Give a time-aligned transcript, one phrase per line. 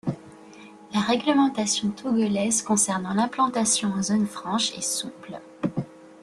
[0.95, 5.39] La réglementation togolaise concernant l’implantation en zone franche est souple.